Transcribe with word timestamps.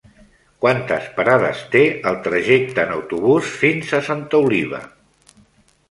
Quantes 0.63 1.09
parades 1.17 1.61
té 1.77 1.83
el 2.13 2.17
trajecte 2.29 2.87
en 2.87 2.95
autobús 2.97 3.53
fins 3.61 3.97
a 4.01 4.05
Santa 4.11 4.45
Oliva? 4.49 4.85